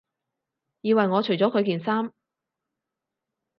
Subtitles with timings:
[0.81, 2.11] 以為我除咗佢件衫